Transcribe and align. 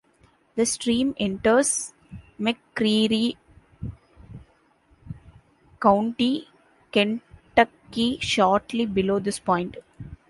The 0.55 0.65
stream 0.65 1.13
enters 1.19 1.93
McCreary 2.39 3.37
County, 5.79 6.47
Kentucky, 6.91 8.17
shortly 8.19 8.87
below 8.87 9.19
this 9.19 9.37
point. 9.37 9.77